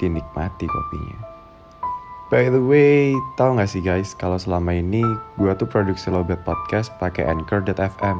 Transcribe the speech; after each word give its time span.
dinikmati 0.00 0.64
kopinya. 0.64 1.20
By 2.30 2.46
the 2.48 2.62
way, 2.62 3.12
tau 3.34 3.58
gak 3.58 3.68
sih 3.68 3.82
guys, 3.82 4.14
kalau 4.14 4.38
selama 4.38 4.72
ini 4.72 5.02
gue 5.34 5.52
tuh 5.58 5.66
produksi 5.66 6.08
Lowbat 6.08 6.46
Podcast 6.46 6.94
pakai 7.02 7.26
Anchor.fm. 7.26 8.18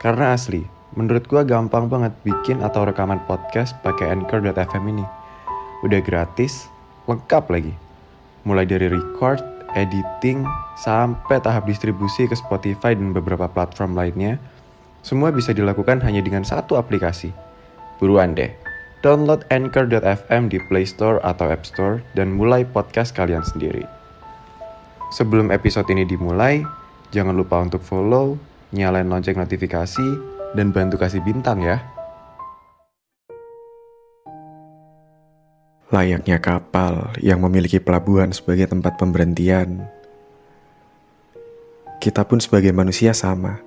Karena 0.00 0.32
asli, 0.34 0.64
menurut 0.96 1.28
gue 1.28 1.44
gampang 1.44 1.86
banget 1.86 2.16
bikin 2.24 2.64
atau 2.64 2.88
rekaman 2.88 3.20
podcast 3.28 3.76
pakai 3.84 4.16
Anchor.fm 4.16 4.84
ini. 4.88 5.04
Udah 5.84 6.00
gratis, 6.00 6.72
lengkap 7.04 7.44
lagi. 7.52 7.76
Mulai 8.48 8.64
dari 8.64 8.88
record, 8.88 9.44
editing, 9.76 10.48
sampai 10.80 11.36
tahap 11.44 11.68
distribusi 11.68 12.24
ke 12.24 12.32
Spotify 12.32 12.96
dan 12.96 13.12
beberapa 13.12 13.44
platform 13.44 13.92
lainnya, 13.92 14.40
semua 15.04 15.28
bisa 15.28 15.52
dilakukan 15.52 16.00
hanya 16.00 16.24
dengan 16.24 16.48
satu 16.48 16.80
aplikasi. 16.80 17.28
Buruan 18.00 18.32
deh, 18.32 18.56
download 19.04 19.44
Anchor.fm 19.52 20.48
di 20.48 20.56
Play 20.64 20.88
Store 20.88 21.20
atau 21.20 21.52
App 21.52 21.68
Store 21.68 22.00
dan 22.16 22.32
mulai 22.32 22.64
podcast 22.64 23.12
kalian 23.12 23.44
sendiri. 23.44 23.84
Sebelum 25.12 25.52
episode 25.52 25.84
ini 25.92 26.08
dimulai, 26.08 26.64
jangan 27.12 27.36
lupa 27.36 27.60
untuk 27.60 27.84
follow, 27.84 28.40
nyalain 28.72 29.04
lonceng 29.04 29.36
notifikasi, 29.36 30.08
dan 30.56 30.72
bantu 30.72 30.96
kasih 30.96 31.20
bintang 31.20 31.60
ya. 31.60 31.84
Layaknya 35.92 36.40
kapal 36.40 37.12
yang 37.20 37.44
memiliki 37.44 37.78
pelabuhan 37.78 38.32
sebagai 38.32 38.72
tempat 38.72 38.96
pemberhentian, 38.96 39.84
kita 42.00 42.24
pun 42.24 42.40
sebagai 42.40 42.72
manusia 42.72 43.12
sama. 43.12 43.60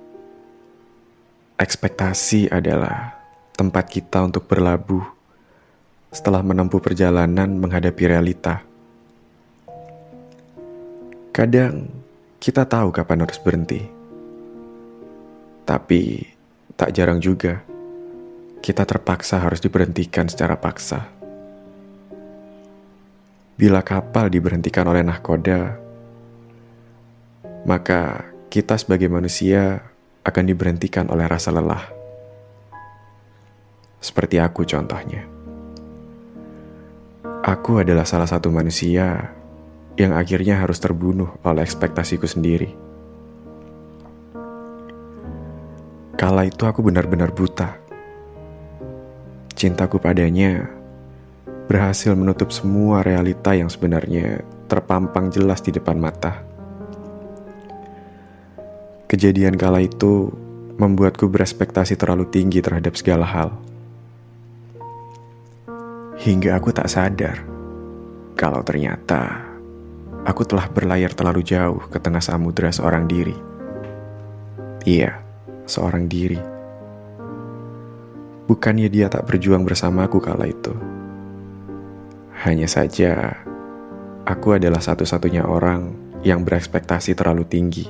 Ekspektasi 1.56 2.52
adalah 2.52 3.16
tempat 3.56 3.88
kita 3.88 4.22
untuk 4.22 4.44
berlabuh 4.44 5.17
setelah 6.08 6.40
menempuh 6.40 6.80
perjalanan 6.80 7.52
menghadapi 7.60 8.04
realita. 8.08 8.64
Kadang 11.32 11.86
kita 12.40 12.66
tahu 12.66 12.90
kapan 12.90 13.22
harus 13.22 13.38
berhenti, 13.38 13.82
tapi 15.62 16.26
tak 16.74 16.90
jarang 16.96 17.22
juga 17.22 17.62
kita 18.58 18.82
terpaksa 18.82 19.38
harus 19.38 19.62
diberhentikan 19.62 20.26
secara 20.26 20.58
paksa. 20.58 21.06
Bila 23.58 23.82
kapal 23.82 24.30
diberhentikan 24.30 24.86
oleh 24.86 25.02
nahkoda, 25.02 25.78
maka 27.66 28.26
kita 28.50 28.78
sebagai 28.78 29.10
manusia 29.10 29.82
akan 30.22 30.44
diberhentikan 30.46 31.10
oleh 31.10 31.26
rasa 31.26 31.50
lelah. 31.50 31.90
Seperti 33.98 34.38
aku 34.38 34.62
contohnya. 34.62 35.37
Aku 37.48 37.80
adalah 37.80 38.04
salah 38.04 38.28
satu 38.28 38.52
manusia 38.52 39.32
yang 39.96 40.12
akhirnya 40.12 40.60
harus 40.60 40.76
terbunuh 40.84 41.32
oleh 41.40 41.64
ekspektasiku 41.64 42.28
sendiri. 42.28 42.76
Kala 46.12 46.44
itu 46.44 46.68
aku 46.68 46.84
benar-benar 46.84 47.32
buta. 47.32 47.80
Cintaku 49.56 49.96
padanya 49.96 50.68
berhasil 51.72 52.12
menutup 52.12 52.52
semua 52.52 53.00
realita 53.00 53.56
yang 53.56 53.72
sebenarnya 53.72 54.44
terpampang 54.68 55.32
jelas 55.32 55.64
di 55.64 55.72
depan 55.72 55.96
mata. 55.96 56.44
Kejadian 59.08 59.56
kala 59.56 59.80
itu 59.80 60.28
membuatku 60.76 61.24
berespektasi 61.32 61.96
terlalu 61.96 62.28
tinggi 62.28 62.60
terhadap 62.60 62.92
segala 62.92 63.24
hal. 63.24 63.67
Hingga 66.18 66.58
aku 66.58 66.74
tak 66.74 66.90
sadar 66.90 67.46
kalau 68.34 68.58
ternyata 68.66 69.38
aku 70.26 70.42
telah 70.42 70.66
berlayar 70.66 71.14
terlalu 71.14 71.46
jauh 71.46 71.78
ke 71.86 72.02
tengah 72.02 72.18
samudera 72.18 72.74
seorang 72.74 73.06
diri. 73.06 73.38
Iya, 74.82 75.14
seorang 75.62 76.10
diri. 76.10 76.42
Bukannya 78.50 78.90
dia 78.90 79.06
tak 79.06 79.30
berjuang 79.30 79.62
bersamaku 79.62 80.18
kala 80.18 80.50
itu. 80.50 80.74
Hanya 82.42 82.66
saja, 82.66 83.38
aku 84.26 84.58
adalah 84.58 84.82
satu-satunya 84.82 85.46
orang 85.46 85.94
yang 86.26 86.42
berekspektasi 86.42 87.14
terlalu 87.14 87.46
tinggi. 87.46 87.86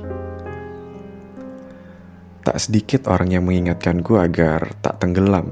Tak 2.44 2.60
sedikit 2.60 3.08
orang 3.08 3.32
yang 3.32 3.48
mengingatkanku 3.48 4.20
agar 4.20 4.76
tak 4.84 5.00
tenggelam. 5.00 5.48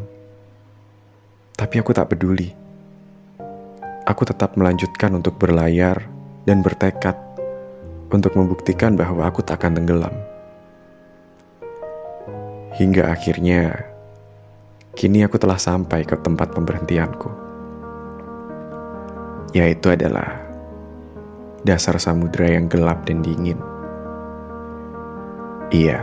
Tapi 1.56 1.74
aku 1.80 1.96
tak 1.96 2.12
peduli. 2.12 2.65
Aku 4.06 4.22
tetap 4.22 4.54
melanjutkan 4.54 5.18
untuk 5.18 5.34
berlayar 5.34 6.06
dan 6.46 6.62
bertekad 6.62 7.18
untuk 8.14 8.38
membuktikan 8.38 8.94
bahwa 8.94 9.26
aku 9.26 9.42
tak 9.42 9.58
akan 9.58 9.82
tenggelam. 9.82 10.14
Hingga 12.78 13.10
akhirnya, 13.10 13.82
kini 14.94 15.26
aku 15.26 15.42
telah 15.42 15.58
sampai 15.58 16.06
ke 16.06 16.14
tempat 16.22 16.54
pemberhentianku. 16.54 17.30
Yaitu 19.50 19.90
adalah 19.90 20.38
dasar 21.66 21.98
samudera 21.98 22.54
yang 22.62 22.70
gelap 22.70 23.02
dan 23.10 23.26
dingin. 23.26 23.58
Iya, 25.74 25.98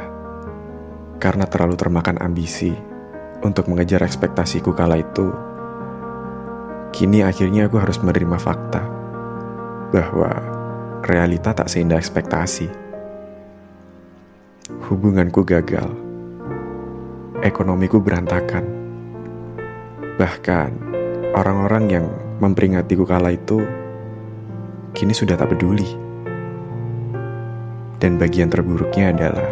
karena 1.23 1.47
terlalu 1.47 1.79
termakan 1.79 2.19
ambisi 2.19 2.75
untuk 3.39 3.71
mengejar 3.71 4.03
ekspektasiku 4.03 4.75
kala 4.75 4.99
itu, 4.99 5.31
kini 6.93 7.25
akhirnya 7.25 7.65
aku 7.65 7.81
harus 7.81 7.97
menerima 7.97 8.37
fakta 8.37 8.85
bahwa 9.89 10.29
realita 11.01 11.49
tak 11.49 11.65
seindah 11.65 11.97
ekspektasi. 11.97 12.69
Hubunganku 14.87 15.41
gagal, 15.41 15.89
ekonomiku 17.41 17.97
berantakan, 17.97 18.61
bahkan 20.21 20.69
orang-orang 21.33 21.83
yang 21.89 22.05
memperingatiku 22.37 23.09
kala 23.09 23.33
itu 23.33 23.65
kini 24.93 25.17
sudah 25.17 25.33
tak 25.33 25.49
peduli. 25.49 25.89
Dan 27.97 28.21
bagian 28.21 28.53
terburuknya 28.53 29.15
adalah 29.15 29.49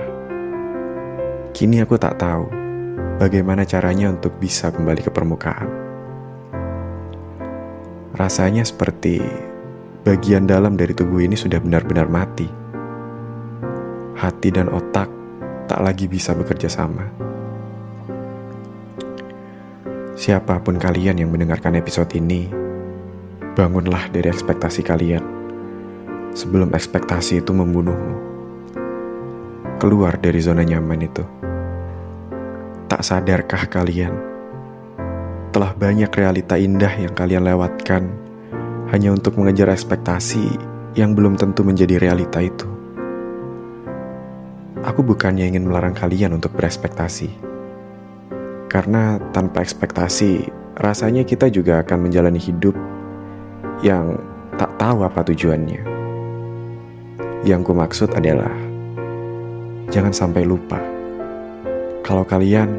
kini 1.57 1.81
aku 1.81 1.97
tak 1.97 2.21
tahu 2.21 2.45
bagaimana 3.17 3.65
caranya 3.65 4.13
untuk 4.13 4.37
bisa 4.37 4.69
kembali 4.69 5.01
ke 5.01 5.09
permukaan. 5.09 5.80
Rasanya 8.21 8.61
seperti 8.61 9.17
bagian 10.05 10.45
dalam 10.45 10.77
dari 10.77 10.93
tubuh 10.93 11.25
ini 11.25 11.33
sudah 11.33 11.57
benar-benar 11.57 12.05
mati. 12.05 12.45
Hati 14.13 14.53
dan 14.53 14.69
otak 14.69 15.09
tak 15.65 15.81
lagi 15.81 16.05
bisa 16.05 16.37
bekerja 16.37 16.69
sama. 16.69 17.01
Siapa 20.13 20.61
pun 20.61 20.77
kalian 20.77 21.17
yang 21.17 21.33
mendengarkan 21.33 21.73
episode 21.81 22.13
ini, 22.13 22.45
bangunlah 23.57 24.13
dari 24.13 24.29
ekspektasi 24.29 24.85
kalian 24.85 25.25
sebelum 26.37 26.77
ekspektasi 26.77 27.41
itu 27.41 27.57
membunuhmu. 27.57 28.13
Keluar 29.81 30.21
dari 30.21 30.37
zona 30.45 30.61
nyaman 30.61 31.01
itu. 31.01 31.25
Tak 32.85 33.01
sadarkah 33.01 33.65
kalian 33.65 34.30
telah 35.51 35.75
banyak 35.75 36.07
realita 36.15 36.55
indah 36.55 36.95
yang 36.95 37.11
kalian 37.11 37.43
lewatkan 37.43 38.07
hanya 38.87 39.11
untuk 39.11 39.35
mengejar 39.35 39.67
ekspektasi 39.67 40.47
yang 40.95 41.11
belum 41.11 41.35
tentu 41.35 41.67
menjadi 41.67 41.99
realita 41.99 42.39
itu? 42.39 42.67
Aku 44.81 45.03
bukannya 45.03 45.51
ingin 45.51 45.67
melarang 45.67 45.91
kalian 45.91 46.39
untuk 46.39 46.55
berekspektasi. 46.55 47.51
Karena 48.71 49.19
tanpa 49.35 49.59
ekspektasi, 49.59 50.47
rasanya 50.79 51.27
kita 51.27 51.51
juga 51.51 51.83
akan 51.83 52.07
menjalani 52.07 52.39
hidup 52.39 52.73
yang 53.83 54.15
tak 54.55 54.71
tahu 54.79 55.03
apa 55.03 55.21
tujuannya. 55.27 55.83
Yang 57.43 57.61
ku 57.67 57.73
maksud 57.75 58.09
adalah 58.15 58.55
jangan 59.91 60.15
sampai 60.15 60.47
lupa 60.47 60.79
kalau 62.07 62.23
kalian 62.23 62.71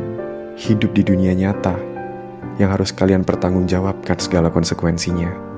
hidup 0.56 0.96
di 0.96 1.04
dunia 1.04 1.36
nyata 1.36 1.91
yang 2.62 2.70
harus 2.70 2.94
kalian 2.94 3.26
pertanggungjawabkan 3.26 4.22
segala 4.22 4.54
konsekuensinya. 4.54 5.51